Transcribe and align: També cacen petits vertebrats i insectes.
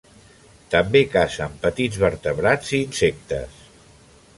També 0.75 1.01
cacen 1.17 1.59
petits 1.67 2.01
vertebrats 2.07 2.75
i 2.75 2.77
insectes. 2.91 3.63